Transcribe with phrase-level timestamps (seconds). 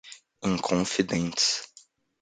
[0.49, 1.47] Inconfidentes